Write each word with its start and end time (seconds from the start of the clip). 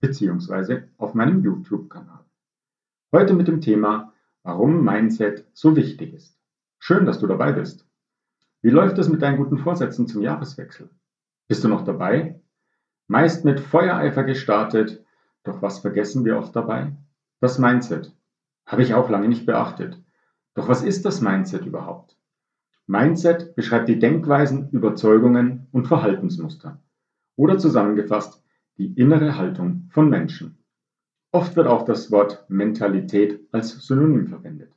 beziehungsweise 0.00 0.88
auf 0.96 1.14
meinem 1.14 1.42
YouTube-Kanal. 1.42 2.24
Heute 3.12 3.34
mit 3.34 3.48
dem 3.48 3.60
Thema, 3.60 4.12
warum 4.42 4.84
Mindset 4.84 5.46
so 5.52 5.76
wichtig 5.76 6.14
ist. 6.14 6.38
Schön, 6.78 7.06
dass 7.06 7.18
du 7.18 7.26
dabei 7.26 7.52
bist. 7.52 7.86
Wie 8.62 8.70
läuft 8.70 8.98
es 8.98 9.08
mit 9.08 9.22
deinen 9.22 9.36
guten 9.36 9.58
Vorsätzen 9.58 10.06
zum 10.06 10.22
Jahreswechsel? 10.22 10.90
Bist 11.48 11.64
du 11.64 11.68
noch 11.68 11.84
dabei? 11.84 12.40
Meist 13.06 13.44
mit 13.44 13.60
Feuereifer 13.60 14.24
gestartet, 14.24 15.04
doch 15.42 15.62
was 15.62 15.80
vergessen 15.80 16.24
wir 16.24 16.38
oft 16.38 16.54
dabei? 16.54 16.92
Das 17.40 17.58
Mindset. 17.58 18.14
Habe 18.66 18.82
ich 18.82 18.94
auch 18.94 19.10
lange 19.10 19.28
nicht 19.28 19.46
beachtet. 19.46 20.00
Doch 20.54 20.68
was 20.68 20.82
ist 20.82 21.04
das 21.04 21.20
Mindset 21.20 21.66
überhaupt? 21.66 22.16
Mindset 22.86 23.54
beschreibt 23.56 23.88
die 23.88 23.98
Denkweisen, 23.98 24.70
Überzeugungen 24.70 25.68
und 25.72 25.86
Verhaltensmuster. 25.86 26.80
Oder 27.36 27.58
zusammengefasst 27.58 28.42
die 28.80 28.94
innere 28.98 29.36
Haltung 29.36 29.88
von 29.90 30.08
Menschen. 30.08 30.56
Oft 31.32 31.54
wird 31.54 31.66
auch 31.66 31.84
das 31.84 32.10
Wort 32.10 32.46
Mentalität 32.48 33.46
als 33.52 33.72
Synonym 33.86 34.26
verwendet. 34.26 34.72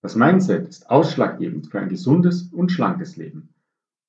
Das 0.00 0.16
Mindset 0.16 0.66
ist 0.66 0.88
ausschlaggebend 0.88 1.66
für 1.66 1.80
ein 1.80 1.90
gesundes 1.90 2.44
und 2.44 2.72
schlankes 2.72 3.18
Leben. 3.18 3.50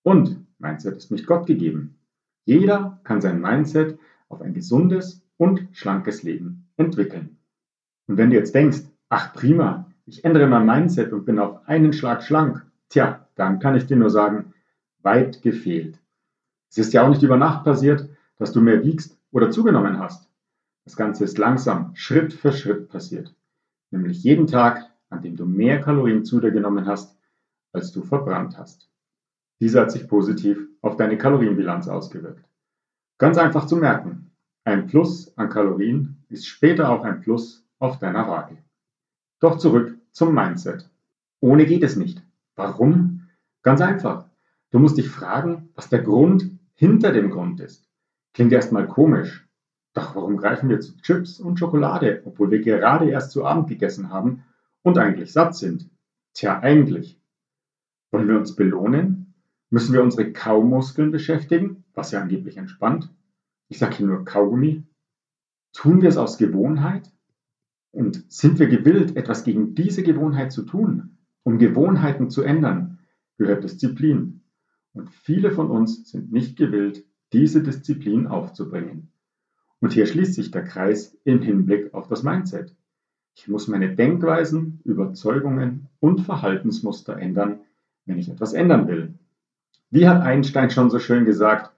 Und 0.01 0.39
Mindset 0.59 0.95
ist 0.95 1.11
nicht 1.11 1.27
Gott 1.27 1.45
gegeben. 1.45 1.99
Jeder 2.45 3.01
kann 3.03 3.19
sein 3.19 3.41
Mindset 3.41 3.99
auf 4.29 4.41
ein 4.41 4.53
gesundes 4.53 5.21
und 5.35 5.67
schlankes 5.73 6.23
Leben 6.23 6.69
entwickeln. 6.77 7.37
Und 8.07 8.15
wenn 8.15 8.29
du 8.29 8.37
jetzt 8.37 8.55
denkst, 8.55 8.83
ach 9.09 9.33
prima, 9.33 9.91
ich 10.05 10.23
ändere 10.23 10.47
mein 10.47 10.65
Mindset 10.65 11.11
und 11.11 11.25
bin 11.25 11.39
auf 11.39 11.67
einen 11.67 11.91
Schlag 11.91 12.23
schlank, 12.23 12.65
tja, 12.87 13.27
dann 13.35 13.59
kann 13.59 13.75
ich 13.75 13.87
dir 13.87 13.97
nur 13.97 14.09
sagen, 14.09 14.53
weit 15.01 15.41
gefehlt. 15.41 15.99
Es 16.69 16.77
ist 16.77 16.93
ja 16.93 17.03
auch 17.03 17.09
nicht 17.09 17.23
über 17.23 17.35
Nacht 17.35 17.65
passiert, 17.65 18.09
dass 18.37 18.51
du 18.51 18.61
mehr 18.61 18.83
wiegst 18.83 19.17
oder 19.31 19.51
zugenommen 19.51 19.99
hast. 19.99 20.29
Das 20.85 20.95
Ganze 20.95 21.23
ist 21.23 21.37
langsam, 21.37 21.95
Schritt 21.95 22.33
für 22.33 22.51
Schritt 22.51 22.89
passiert. 22.89 23.35
Nämlich 23.91 24.23
jeden 24.23 24.47
Tag, 24.47 24.91
an 25.09 25.21
dem 25.21 25.35
du 25.35 25.45
mehr 25.45 25.81
Kalorien 25.81 26.25
zu 26.25 26.39
dir 26.39 26.51
genommen 26.51 26.85
hast, 26.85 27.17
als 27.73 27.91
du 27.91 28.03
verbrannt 28.03 28.57
hast. 28.57 28.89
Dieser 29.59 29.81
hat 29.81 29.91
sich 29.91 30.07
positiv 30.07 30.67
auf 30.81 30.97
deine 30.97 31.17
Kalorienbilanz 31.17 31.87
ausgewirkt. 31.87 32.45
Ganz 33.17 33.37
einfach 33.37 33.65
zu 33.65 33.77
merken. 33.77 34.31
Ein 34.65 34.87
Plus 34.87 35.37
an 35.37 35.49
Kalorien 35.49 36.23
ist 36.29 36.47
später 36.47 36.89
auch 36.89 37.03
ein 37.03 37.21
Plus 37.21 37.65
auf 37.79 37.99
deiner 37.99 38.27
Waage. 38.27 38.57
Doch 39.39 39.57
zurück 39.57 39.97
zum 40.11 40.33
Mindset. 40.33 40.89
Ohne 41.39 41.65
geht 41.65 41.83
es 41.83 41.95
nicht. 41.95 42.21
Warum? 42.55 43.27
Ganz 43.61 43.81
einfach. 43.81 44.29
Du 44.71 44.79
musst 44.79 44.97
dich 44.97 45.09
fragen, 45.09 45.69
was 45.75 45.89
der 45.89 46.01
Grund 46.01 46.49
hinter 46.73 47.11
dem 47.11 47.29
Grund 47.29 47.59
ist. 47.59 47.87
Klingt 48.35 48.51
erstmal 48.51 48.85
komisch. 48.85 49.47
Doch 49.93 50.13
warum 50.13 50.35
greifen 50.35 50.67
wir 50.67 50.81
zu 50.81 50.97
Chips 50.97 51.39
und 51.39 51.57
Schokolade, 51.57 52.21
obwohl 52.25 52.51
wir 52.51 52.61
gerade 52.61 53.09
erst 53.09 53.31
zu 53.31 53.45
Abend 53.45 53.69
gegessen 53.69 54.09
haben 54.09 54.43
und 54.83 54.97
eigentlich 54.97 55.31
satt 55.31 55.55
sind? 55.55 55.89
Tja, 56.33 56.59
eigentlich. 56.59 57.17
Wollen 58.11 58.27
wir 58.27 58.37
uns 58.37 58.53
belohnen? 58.53 59.33
Müssen 59.69 59.93
wir 59.93 60.03
unsere 60.03 60.33
Kaumuskeln 60.33 61.11
beschäftigen, 61.11 61.85
was 61.93 62.11
ja 62.11 62.19
angeblich 62.19 62.57
entspannt? 62.57 63.09
Ich 63.69 63.79
sage 63.79 63.95
hier 63.95 64.07
nur 64.07 64.25
Kaugummi. 64.25 64.83
Tun 65.71 66.01
wir 66.01 66.09
es 66.09 66.17
aus 66.17 66.37
Gewohnheit? 66.37 67.09
Und 67.91 68.29
sind 68.29 68.59
wir 68.59 68.67
gewillt, 68.67 69.15
etwas 69.15 69.45
gegen 69.45 69.75
diese 69.75 70.03
Gewohnheit 70.03 70.51
zu 70.51 70.63
tun? 70.63 71.19
Um 71.43 71.57
Gewohnheiten 71.57 72.29
zu 72.29 72.41
ändern, 72.41 72.99
gehört 73.37 73.63
Disziplin. 73.63 74.41
Und 74.91 75.09
viele 75.09 75.51
von 75.51 75.71
uns 75.71 76.11
sind 76.11 76.33
nicht 76.33 76.57
gewillt, 76.57 77.05
diese 77.35 77.61
Disziplin 77.61 78.27
aufzubringen. 78.27 79.09
Und 79.81 79.91
hier 79.91 80.05
schließt 80.05 80.35
sich 80.35 80.51
der 80.51 80.63
Kreis 80.63 81.17
im 81.25 81.41
Hinblick 81.41 81.93
auf 81.93 82.07
das 82.07 82.23
Mindset. 82.23 82.73
Ich 83.35 83.49
muss 83.49 83.67
meine 83.67 83.93
Denkweisen, 83.93 84.79
Überzeugungen 84.85 85.89
und 85.99 86.21
Verhaltensmuster 86.21 87.17
ändern, 87.17 87.59
wenn 88.05 88.17
ich 88.17 88.29
etwas 88.29 88.53
ändern 88.53 88.87
will. 88.87 89.15
Wie 89.89 90.07
hat 90.07 90.21
Einstein 90.21 90.69
schon 90.69 90.89
so 90.89 90.97
schön 90.97 91.25
gesagt, 91.25 91.73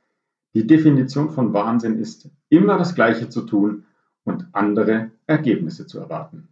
die 0.53 0.67
Definition 0.67 1.31
von 1.31 1.53
Wahnsinn 1.53 1.97
ist, 1.97 2.29
immer 2.49 2.77
das 2.77 2.93
Gleiche 2.93 3.29
zu 3.29 3.41
tun 3.41 3.85
und 4.25 4.45
andere 4.51 5.09
Ergebnisse 5.25 5.87
zu 5.87 5.97
erwarten. 5.97 6.49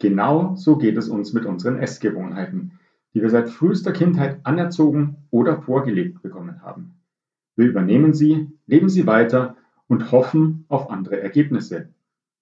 Genau 0.00 0.56
so 0.56 0.78
geht 0.78 0.96
es 0.96 1.08
uns 1.08 1.32
mit 1.32 1.46
unseren 1.46 1.78
Essgewohnheiten, 1.78 2.72
die 3.14 3.22
wir 3.22 3.30
seit 3.30 3.50
frühester 3.50 3.92
Kindheit 3.92 4.40
anerzogen 4.42 5.28
oder 5.30 5.62
vorgelebt 5.62 6.22
bekommen 6.22 6.60
haben. 6.62 6.94
Wir 7.56 7.66
übernehmen 7.66 8.14
sie, 8.14 8.50
leben 8.66 8.88
sie 8.88 9.06
weiter 9.06 9.56
und 9.86 10.10
hoffen 10.10 10.64
auf 10.68 10.90
andere 10.90 11.20
Ergebnisse, 11.20 11.88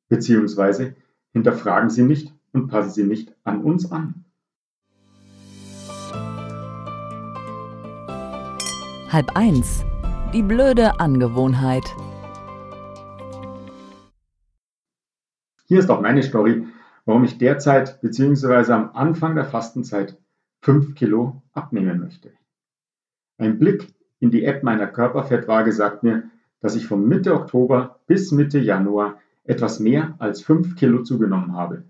beziehungsweise 0.08 0.94
hinterfragen 1.32 1.90
sie 1.90 2.02
nicht 2.02 2.32
und 2.52 2.68
passen 2.68 2.90
sie 2.90 3.04
nicht 3.04 3.34
an 3.44 3.62
uns 3.62 3.92
an. 3.92 4.24
Halb 9.10 9.36
eins. 9.36 9.84
Die 10.32 10.42
blöde 10.42 10.98
Angewohnheit. 10.98 11.84
Hier 15.66 15.78
ist 15.78 15.90
auch 15.90 16.00
meine 16.00 16.22
Story, 16.22 16.66
warum 17.04 17.24
ich 17.24 17.36
derzeit 17.36 18.00
bzw. 18.00 18.72
am 18.72 18.90
Anfang 18.94 19.34
der 19.34 19.44
Fastenzeit 19.44 20.18
5 20.62 20.94
Kilo 20.94 21.42
abnehmen 21.52 22.00
möchte. 22.00 22.32
Ein 23.36 23.58
Blick 23.58 23.92
in 24.22 24.30
die 24.30 24.44
App 24.44 24.62
meiner 24.62 24.86
Körperfettwaage 24.86 25.72
sagt 25.72 26.04
mir, 26.04 26.30
dass 26.60 26.76
ich 26.76 26.86
von 26.86 27.08
Mitte 27.08 27.34
Oktober 27.34 27.98
bis 28.06 28.30
Mitte 28.30 28.60
Januar 28.60 29.18
etwas 29.42 29.80
mehr 29.80 30.14
als 30.18 30.42
5 30.42 30.76
Kilo 30.76 31.02
zugenommen 31.02 31.54
habe. 31.56 31.82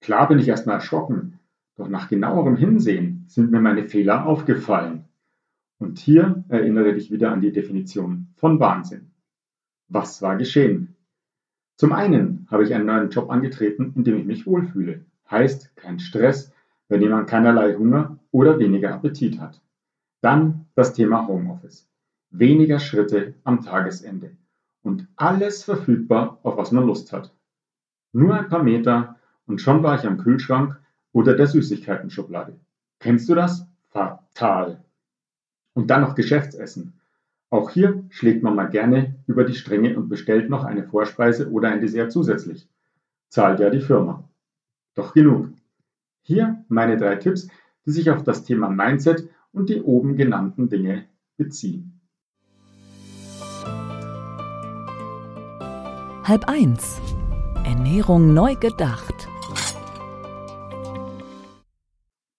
Klar 0.00 0.26
bin 0.26 0.40
ich 0.40 0.48
erstmal 0.48 0.76
erschrocken, 0.76 1.38
doch 1.76 1.88
nach 1.88 2.08
genauerem 2.08 2.56
Hinsehen 2.56 3.24
sind 3.28 3.52
mir 3.52 3.60
meine 3.60 3.84
Fehler 3.84 4.26
aufgefallen. 4.26 5.04
Und 5.78 6.00
hier 6.00 6.42
erinnere 6.48 6.92
dich 6.92 7.12
wieder 7.12 7.30
an 7.30 7.40
die 7.40 7.52
Definition 7.52 8.28
von 8.34 8.58
Wahnsinn. 8.58 9.12
Was 9.88 10.20
war 10.22 10.36
geschehen? 10.36 10.96
Zum 11.76 11.92
einen 11.92 12.48
habe 12.50 12.64
ich 12.64 12.74
einen 12.74 12.86
neuen 12.86 13.10
Job 13.10 13.30
angetreten, 13.30 13.92
in 13.94 14.02
dem 14.02 14.16
ich 14.16 14.24
mich 14.24 14.44
wohlfühle. 14.44 15.04
Heißt 15.30 15.76
kein 15.76 16.00
Stress, 16.00 16.52
dem 16.90 17.10
man 17.10 17.26
keinerlei 17.26 17.74
Hunger 17.76 18.18
oder 18.32 18.58
weniger 18.58 18.92
Appetit 18.92 19.38
hat. 19.38 19.60
Dann 20.20 20.66
das 20.74 20.92
Thema 20.92 21.26
Homeoffice. 21.26 21.88
Weniger 22.30 22.78
Schritte 22.78 23.34
am 23.44 23.62
Tagesende 23.62 24.36
und 24.82 25.08
alles 25.16 25.64
verfügbar, 25.64 26.38
auf 26.42 26.56
was 26.56 26.72
man 26.72 26.86
Lust 26.86 27.12
hat. 27.12 27.34
Nur 28.12 28.34
ein 28.34 28.48
paar 28.48 28.62
Meter 28.62 29.16
und 29.46 29.60
schon 29.60 29.82
war 29.82 29.98
ich 29.98 30.06
am 30.06 30.18
Kühlschrank 30.18 30.78
oder 31.12 31.34
der 31.34 31.46
Süßigkeiten-Schublade. 31.46 32.58
Kennst 32.98 33.28
du 33.28 33.34
das? 33.34 33.66
Fatal. 33.90 34.84
Und 35.74 35.88
dann 35.88 36.02
noch 36.02 36.14
Geschäftsessen. 36.14 36.94
Auch 37.50 37.70
hier 37.70 38.04
schlägt 38.10 38.42
man 38.42 38.54
mal 38.54 38.68
gerne 38.68 39.16
über 39.26 39.44
die 39.44 39.54
Stränge 39.54 39.96
und 39.96 40.08
bestellt 40.08 40.50
noch 40.50 40.64
eine 40.64 40.84
Vorspeise 40.84 41.50
oder 41.50 41.68
ein 41.68 41.80
Dessert 41.80 42.12
zusätzlich. 42.12 42.68
Zahlt 43.28 43.60
ja 43.60 43.70
die 43.70 43.80
Firma. 43.80 44.28
Doch 44.94 45.14
genug. 45.14 45.50
Hier 46.22 46.64
meine 46.68 46.96
drei 46.96 47.16
Tipps, 47.16 47.48
die 47.84 47.90
sich 47.90 48.10
auf 48.10 48.24
das 48.24 48.44
Thema 48.44 48.68
Mindset 48.68 49.28
und 49.52 49.68
die 49.68 49.82
oben 49.82 50.16
genannten 50.16 50.68
Dinge 50.68 51.06
beziehen. 51.36 52.00
Halb 56.24 56.48
eins. 56.48 57.00
Ernährung 57.64 58.34
neu 58.34 58.56
gedacht. 58.56 59.28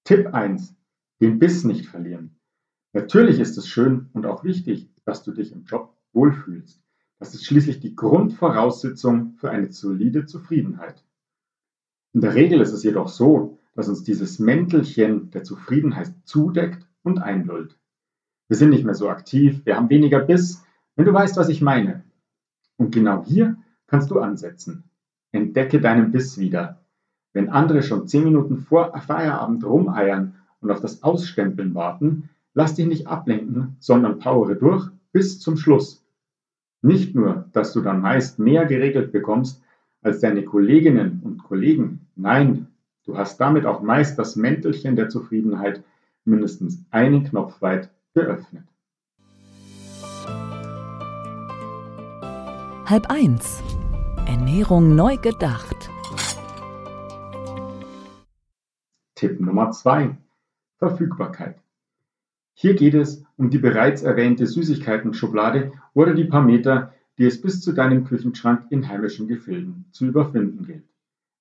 Tipp 0.04 0.34
1. 0.34 0.76
Den 1.22 1.40
Biss 1.40 1.64
nicht 1.64 1.88
verlieren. 1.88 2.38
Natürlich 2.94 3.40
ist 3.40 3.58
es 3.58 3.68
schön 3.68 4.10
und 4.14 4.26
auch 4.26 4.44
wichtig, 4.44 4.90
dass 5.06 5.24
du 5.24 5.32
dich 5.32 5.52
im 5.52 5.66
Job 5.66 5.94
wohlfühlst. 6.14 6.82
Das 7.20 7.34
ist 7.34 7.46
schließlich 7.46 7.80
die 7.80 7.96
Grundvoraussetzung 7.96 9.36
für 9.38 9.52
eine 9.52 9.72
solide 9.72 10.26
Zufriedenheit. 10.26 11.04
In 12.14 12.22
der 12.22 12.36
Regel 12.36 12.62
ist 12.62 12.72
es 12.72 12.84
jedoch 12.84 13.08
so, 13.08 13.60
dass 13.76 13.90
uns 13.90 14.04
dieses 14.04 14.40
Mäntelchen 14.40 15.30
der 15.32 15.44
Zufriedenheit 15.44 16.14
zudeckt 16.24 16.87
und 17.08 17.20
einlullt. 17.20 17.78
Wir 18.48 18.58
sind 18.58 18.70
nicht 18.70 18.86
mehr 18.86 18.94
so 18.94 19.10
aktiv, 19.10 19.66
wir 19.66 19.76
haben 19.76 19.90
weniger 19.90 20.20
Biss, 20.20 20.64
wenn 20.96 21.06
du 21.06 21.14
weißt, 21.14 21.38
was 21.38 21.50
ich 21.50 21.62
meine. 21.62 22.04
Und 22.78 22.94
genau 22.94 23.24
hier 23.26 23.56
kannst 23.88 24.12
du 24.12 24.20
ansetzen. 24.20 24.84
Entdecke 25.32 25.82
deinen 25.82 26.12
Biss 26.12 26.38
wieder. 26.38 26.82
Wenn 27.34 27.50
andere 27.50 27.82
schon 27.82 28.08
zehn 28.08 28.24
Minuten 28.24 28.58
vor 28.58 28.98
Feierabend 29.00 29.64
rumeiern 29.64 30.36
und 30.62 30.72
auf 30.72 30.82
das 30.82 31.04
Ausstempeln 31.04 31.74
warten, 31.76 32.30
lass 32.54 32.76
dich 32.76 32.88
nicht 32.88 33.08
ablenken, 33.08 33.78
sondern 33.80 34.20
powere 34.20 34.56
durch 34.56 34.90
bis 35.12 35.40
zum 35.40 35.58
Schluss. 35.58 36.06
Nicht 36.82 37.16
nur, 37.16 37.46
dass 37.54 37.74
du 37.74 37.82
dann 37.82 38.02
meist 38.02 38.40
mehr 38.40 38.66
geregelt 38.66 39.12
bekommst 39.12 39.62
als 40.02 40.20
deine 40.20 40.44
Kolleginnen 40.44 41.22
und 41.24 41.44
Kollegen, 41.44 42.08
nein, 42.16 42.68
du 43.06 43.18
hast 43.18 43.40
damit 43.40 43.66
auch 43.66 43.82
meist 43.82 44.20
das 44.20 44.36
Mäntelchen 44.36 44.96
der 44.96 45.10
Zufriedenheit 45.10 45.84
mindestens 46.28 46.86
einen 46.92 47.24
Knopf 47.24 47.62
weit 47.62 47.90
geöffnet. 48.14 48.66
Halb 52.86 53.10
eins. 53.10 53.62
Ernährung 54.26 54.96
neu 54.96 55.18
gedacht. 55.18 55.90
Tipp 59.16 59.40
Nummer 59.40 59.72
zwei: 59.72 60.16
Verfügbarkeit. 60.78 61.62
Hier 62.54 62.76
geht 62.76 62.94
es 62.94 63.24
um 63.36 63.50
die 63.50 63.58
bereits 63.58 64.04
erwähnte 64.04 64.46
Süßigkeiten-Schublade 64.46 65.72
oder 65.94 66.14
die 66.14 66.26
paar 66.26 66.42
Meter, 66.42 66.94
die 67.18 67.26
es 67.26 67.42
bis 67.42 67.62
zu 67.62 67.74
deinem 67.74 68.04
Küchenschrank 68.06 68.68
in 68.70 68.88
heimischen 68.88 69.28
Gefilden 69.28 69.86
zu 69.92 70.06
überfinden 70.06 70.66
gilt. 70.66 70.88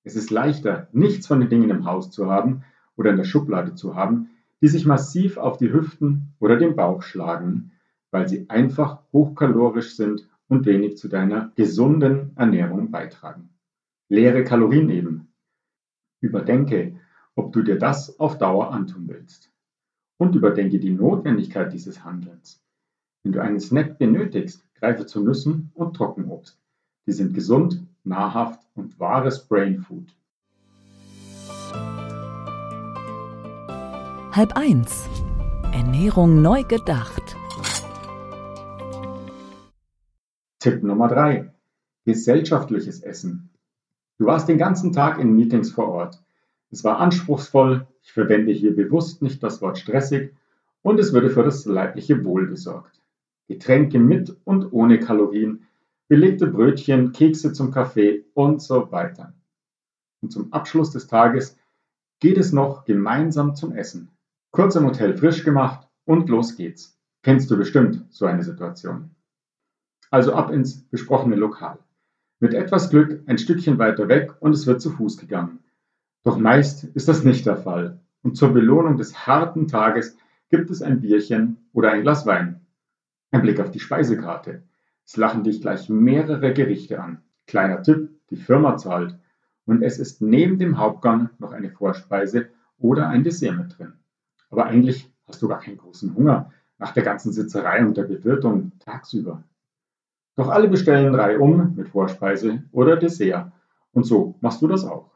Es 0.03 0.15
ist 0.15 0.31
leichter, 0.31 0.87
nichts 0.91 1.27
von 1.27 1.39
den 1.39 1.49
Dingen 1.49 1.69
im 1.69 1.85
Haus 1.85 2.11
zu 2.11 2.29
haben 2.29 2.63
oder 2.95 3.11
in 3.11 3.17
der 3.17 3.23
Schublade 3.23 3.75
zu 3.75 3.95
haben, 3.95 4.29
die 4.61 4.67
sich 4.67 4.85
massiv 4.85 5.37
auf 5.37 5.57
die 5.57 5.71
Hüften 5.71 6.33
oder 6.39 6.57
den 6.57 6.75
Bauch 6.75 7.01
schlagen, 7.01 7.71
weil 8.11 8.27
sie 8.27 8.49
einfach 8.49 9.03
hochkalorisch 9.11 9.95
sind 9.95 10.27
und 10.47 10.65
wenig 10.65 10.97
zu 10.97 11.07
deiner 11.07 11.51
gesunden 11.55 12.35
Ernährung 12.35 12.91
beitragen. 12.91 13.49
Leere 14.09 14.43
Kalorien 14.43 14.89
eben. 14.89 15.27
Überdenke, 16.21 16.99
ob 17.35 17.51
du 17.53 17.61
dir 17.61 17.77
das 17.77 18.19
auf 18.19 18.37
Dauer 18.37 18.71
antun 18.71 19.07
willst 19.07 19.51
und 20.17 20.35
überdenke 20.35 20.79
die 20.79 20.89
Notwendigkeit 20.89 21.71
dieses 21.71 22.03
Handelns. 22.03 22.63
Wenn 23.23 23.33
du 23.33 23.41
einen 23.41 23.59
Snack 23.59 23.99
benötigst, 23.99 24.63
greife 24.75 25.05
zu 25.05 25.23
Nüssen 25.23 25.71
und 25.75 25.95
Trockenobst. 25.95 26.59
Die 27.05 27.11
sind 27.11 27.33
gesund, 27.33 27.85
nahrhaft 28.03 28.59
und 28.75 28.99
wahres 28.99 29.47
Brain 29.47 29.81
Halb 34.37 34.55
eins. 34.55 35.09
Ernährung 35.73 36.43
neu 36.43 36.61
gedacht. 36.61 37.35
Tipp 40.59 40.83
Nummer 40.83 41.07
drei: 41.07 41.51
Gesellschaftliches 42.05 43.01
Essen. 43.01 43.49
Du 44.19 44.27
warst 44.27 44.47
den 44.47 44.59
ganzen 44.59 44.93
Tag 44.93 45.17
in 45.17 45.35
Meetings 45.35 45.71
vor 45.71 45.87
Ort. 45.87 46.23
Es 46.69 46.83
war 46.83 46.99
anspruchsvoll, 46.99 47.87
ich 48.03 48.11
verwende 48.13 48.51
hier 48.51 48.75
bewusst 48.75 49.23
nicht 49.23 49.41
das 49.41 49.59
Wort 49.63 49.79
stressig 49.79 50.35
und 50.83 50.99
es 50.99 51.13
würde 51.13 51.31
für 51.31 51.41
das 51.41 51.65
leibliche 51.65 52.23
Wohl 52.23 52.47
gesorgt. 52.47 53.01
Getränke 53.47 53.97
mit 53.97 54.37
und 54.43 54.71
ohne 54.71 54.99
Kalorien, 54.99 55.63
belegte 56.09 56.45
Brötchen, 56.45 57.11
Kekse 57.11 57.53
zum 57.53 57.71
Kaffee 57.71 58.23
und 58.35 58.61
so 58.61 58.91
weiter. 58.91 59.33
Und 60.21 60.31
zum 60.31 60.53
Abschluss 60.53 60.91
des 60.91 61.07
Tages 61.07 61.57
geht 62.19 62.37
es 62.37 62.53
noch 62.53 62.85
gemeinsam 62.85 63.55
zum 63.55 63.71
Essen. 63.71 64.11
Kurz 64.51 64.75
im 64.75 64.85
Hotel 64.85 65.17
frisch 65.17 65.43
gemacht 65.43 65.87
und 66.05 66.29
los 66.29 66.55
geht's. 66.55 66.99
Kennst 67.23 67.51
du 67.51 67.57
bestimmt 67.57 68.05
so 68.09 68.25
eine 68.25 68.43
Situation. 68.43 69.11
Also 70.09 70.33
ab 70.33 70.51
ins 70.51 70.83
besprochene 70.83 71.35
Lokal. 71.35 71.79
Mit 72.39 72.53
etwas 72.53 72.89
Glück 72.89 73.23
ein 73.25 73.37
Stückchen 73.37 73.77
weiter 73.77 74.07
weg 74.07 74.33
und 74.39 74.53
es 74.53 74.67
wird 74.67 74.81
zu 74.81 74.91
Fuß 74.91 75.17
gegangen. 75.17 75.59
Doch 76.23 76.37
meist 76.37 76.83
ist 76.83 77.07
das 77.07 77.23
nicht 77.23 77.45
der 77.45 77.57
Fall 77.57 77.99
und 78.23 78.35
zur 78.35 78.53
Belohnung 78.53 78.97
des 78.97 79.27
harten 79.27 79.67
Tages 79.67 80.17
gibt 80.49 80.69
es 80.69 80.81
ein 80.81 81.01
Bierchen 81.01 81.69
oder 81.73 81.91
ein 81.91 82.01
Glas 82.01 82.25
Wein. 82.25 82.61
Ein 83.31 83.41
Blick 83.41 83.59
auf 83.59 83.71
die 83.71 83.79
Speisekarte. 83.79 84.63
Es 85.05 85.17
lachen 85.17 85.43
dich 85.43 85.61
gleich 85.61 85.89
mehrere 85.89 86.53
Gerichte 86.53 87.01
an. 87.01 87.21
Kleiner 87.45 87.81
Tipp, 87.81 88.09
die 88.29 88.35
Firma 88.35 88.77
zahlt. 88.77 89.17
Und 89.65 89.81
es 89.81 89.99
ist 89.99 90.21
neben 90.21 90.59
dem 90.59 90.77
Hauptgang 90.77 91.29
noch 91.39 91.51
eine 91.51 91.69
Vorspeise 91.69 92.49
oder 92.77 93.09
ein 93.09 93.23
Dessert 93.23 93.57
mit 93.57 93.77
drin. 93.77 93.93
Aber 94.49 94.65
eigentlich 94.65 95.11
hast 95.27 95.41
du 95.41 95.47
gar 95.47 95.59
keinen 95.59 95.77
großen 95.77 96.15
Hunger 96.15 96.51
nach 96.77 96.93
der 96.93 97.03
ganzen 97.03 97.31
Sitzerei 97.31 97.85
und 97.85 97.97
der 97.97 98.03
Bewirtung 98.03 98.71
tagsüber. 98.79 99.43
Doch 100.35 100.49
alle 100.49 100.67
bestellen 100.67 101.15
reihum 101.15 101.73
mit 101.75 101.89
Vorspeise 101.89 102.63
oder 102.71 102.95
Dessert. 102.95 103.51
Und 103.91 104.05
so 104.05 104.35
machst 104.41 104.61
du 104.61 104.67
das 104.67 104.85
auch. 104.85 105.11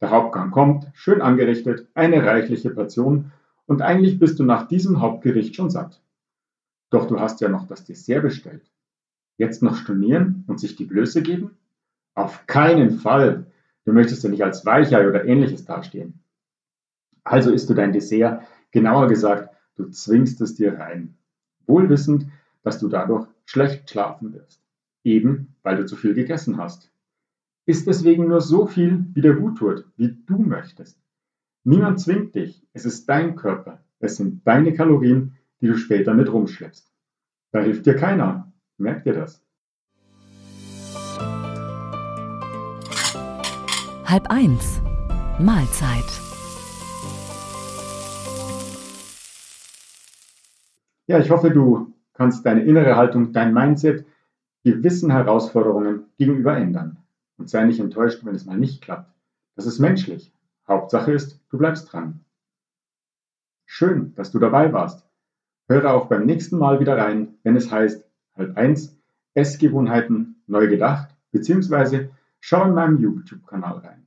Der 0.00 0.10
Hauptgang 0.10 0.50
kommt, 0.50 0.90
schön 0.92 1.22
angerichtet, 1.22 1.88
eine 1.94 2.24
reichliche 2.24 2.70
Portion 2.70 3.32
und 3.64 3.80
eigentlich 3.80 4.18
bist 4.18 4.38
du 4.38 4.44
nach 4.44 4.68
diesem 4.68 5.00
Hauptgericht 5.00 5.56
schon 5.56 5.70
satt. 5.70 6.02
Doch 6.90 7.06
du 7.06 7.18
hast 7.18 7.40
ja 7.40 7.48
noch 7.48 7.66
das 7.66 7.84
Dessert 7.84 8.22
bestellt. 8.22 8.70
Jetzt 9.38 9.62
noch 9.62 9.76
stornieren 9.76 10.44
und 10.46 10.60
sich 10.60 10.76
die 10.76 10.84
Blöße 10.84 11.22
geben? 11.22 11.56
Auf 12.14 12.46
keinen 12.46 12.90
Fall! 12.90 13.46
Du 13.84 13.92
möchtest 13.92 14.24
ja 14.24 14.30
nicht 14.30 14.42
als 14.42 14.66
Weichei 14.66 15.08
oder 15.08 15.24
ähnliches 15.24 15.64
dastehen. 15.64 16.20
Also 17.24 17.52
isst 17.52 17.70
du 17.70 17.74
dein 17.74 17.92
Dessert, 17.92 18.42
genauer 18.76 19.08
gesagt, 19.08 19.48
du 19.76 19.88
zwingst 19.88 20.38
es 20.42 20.54
dir 20.54 20.78
rein. 20.78 21.16
Wohlwissend, 21.66 22.26
dass 22.62 22.78
du 22.78 22.88
dadurch 22.88 23.26
schlecht 23.46 23.88
schlafen 23.88 24.34
wirst. 24.34 24.60
Eben 25.02 25.54
weil 25.62 25.78
du 25.78 25.86
zu 25.86 25.96
viel 25.96 26.12
gegessen 26.12 26.58
hast. 26.58 26.92
Iss 27.64 27.86
deswegen 27.86 28.28
nur 28.28 28.42
so 28.42 28.66
viel, 28.66 29.06
wie 29.14 29.22
dir 29.22 29.34
gut 29.34 29.56
tut, 29.56 29.86
wie 29.96 30.14
du 30.26 30.36
möchtest. 30.38 31.00
Niemand 31.64 32.00
zwingt 32.00 32.34
dich, 32.34 32.62
es 32.74 32.84
ist 32.84 33.08
dein 33.08 33.34
Körper, 33.34 33.82
es 33.98 34.16
sind 34.16 34.46
deine 34.46 34.74
Kalorien, 34.74 35.36
die 35.62 35.68
du 35.68 35.78
später 35.78 36.12
mit 36.12 36.30
rumschleppst. 36.30 36.92
Da 37.52 37.60
hilft 37.60 37.86
dir 37.86 37.96
keiner, 37.96 38.52
merk 38.76 39.04
dir 39.04 39.14
das. 39.14 39.42
Halb 44.04 44.30
eins. 44.30 44.82
Mahlzeit. 45.38 46.25
Ja, 51.06 51.18
ich 51.18 51.30
hoffe, 51.30 51.50
du 51.50 51.94
kannst 52.14 52.44
deine 52.44 52.64
innere 52.64 52.96
Haltung, 52.96 53.32
dein 53.32 53.54
Mindset 53.54 54.04
gewissen 54.64 55.10
Herausforderungen 55.12 56.06
gegenüber 56.18 56.56
ändern 56.56 56.98
und 57.38 57.48
sei 57.48 57.64
nicht 57.64 57.78
enttäuscht, 57.78 58.24
wenn 58.24 58.34
es 58.34 58.46
mal 58.46 58.58
nicht 58.58 58.82
klappt. 58.82 59.14
Das 59.54 59.66
ist 59.66 59.78
menschlich. 59.78 60.32
Hauptsache 60.66 61.12
ist, 61.12 61.40
du 61.50 61.58
bleibst 61.58 61.92
dran. 61.92 62.24
Schön, 63.64 64.14
dass 64.14 64.32
du 64.32 64.38
dabei 64.38 64.72
warst. 64.72 65.06
Höre 65.68 65.92
auch 65.92 66.08
beim 66.08 66.26
nächsten 66.26 66.58
Mal 66.58 66.80
wieder 66.80 66.98
rein, 66.98 67.38
wenn 67.42 67.56
es 67.56 67.70
heißt 67.70 68.04
halb 68.36 68.56
eins 68.56 68.96
Essgewohnheiten 69.34 70.42
neu 70.46 70.66
gedacht, 70.68 71.14
beziehungsweise 71.30 72.10
schau 72.40 72.64
in 72.64 72.74
meinem 72.74 72.98
YouTube-Kanal 72.98 73.78
rein. 73.78 74.06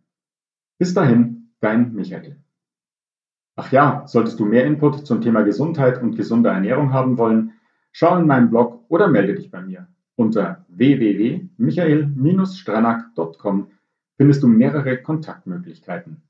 Bis 0.77 0.93
dahin, 0.93 1.51
dein 1.59 1.93
Michael. 1.93 2.37
Ach 3.61 3.73
ja, 3.73 4.07
solltest 4.07 4.39
du 4.39 4.45
mehr 4.45 4.65
Input 4.65 5.05
zum 5.05 5.19
Thema 5.19 5.41
Gesundheit 5.41 6.01
und 6.01 6.15
gesunder 6.15 6.51
Ernährung 6.51 6.93
haben 6.93 7.17
wollen, 7.17 7.55
schau 7.91 8.17
in 8.17 8.25
meinem 8.25 8.49
Blog 8.49 8.85
oder 8.87 9.09
melde 9.09 9.35
dich 9.35 9.51
bei 9.51 9.61
mir. 9.61 9.89
Unter 10.15 10.65
www.michael-stranak.com 10.69 13.67
findest 14.15 14.43
du 14.43 14.47
mehrere 14.47 15.01
Kontaktmöglichkeiten. 15.01 16.21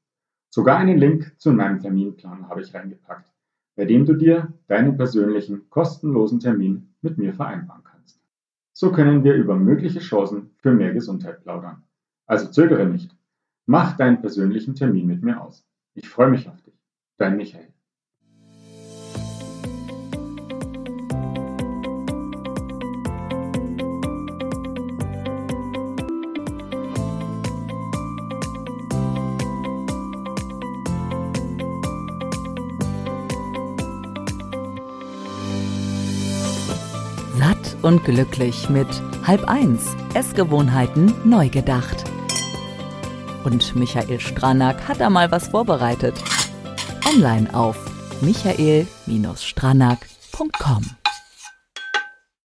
Sogar 0.50 0.80
einen 0.80 0.98
Link 0.98 1.36
zu 1.38 1.52
meinem 1.52 1.80
Terminplan 1.80 2.50
habe 2.50 2.62
ich 2.62 2.74
reingepackt, 2.74 3.32
bei 3.76 3.86
dem 3.86 4.08
du 4.08 4.16
dir 4.16 4.52
deinen 4.66 4.98
persönlichen 4.98 5.70
kostenlosen 5.70 6.40
Termin 6.40 6.96
mit 7.04 7.20
mir 7.20 7.36
vereinbaren 7.36 7.84
kannst. 7.84 8.20
So 8.74 8.92
können 8.92 9.24
wir 9.24 9.36
über 9.36 9.56
mögliche 9.56 10.00
Chancen 10.00 10.50
für 10.58 10.74
mehr 10.74 10.94
Gesundheit 10.94 11.44
plaudern. 11.44 11.84
Also 12.26 12.48
zögere 12.48 12.88
nicht. 12.88 13.16
Mach 13.68 13.96
deinen 13.98 14.20
persönlichen 14.20 14.74
Termin 14.74 15.06
mit 15.06 15.22
mir 15.22 15.40
aus. 15.40 15.64
Ich 15.94 16.10
freue 16.10 16.32
mich 16.32 16.50
auf 16.50 16.60
dich. 16.64 16.69
Dein 17.20 17.36
Michael. 17.36 17.70
Und 37.82 38.04
glücklich 38.04 38.70
mit 38.70 38.88
Halb 39.26 39.48
eins 39.48 39.96
Essgewohnheiten 40.14 41.14
neu 41.24 41.48
gedacht. 41.50 42.04
Und 43.46 43.74
Michael 43.76 44.20
Stranack 44.20 44.88
hat 44.88 45.00
da 45.00 45.10
mal 45.10 45.32
was 45.32 45.48
vorbereitet. 45.48 46.14
Online 47.06 47.54
auf 47.54 47.78
michael-stranack.com 48.22 50.99